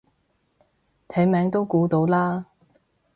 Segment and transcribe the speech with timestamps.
[1.09, 2.47] 睇名都估到啦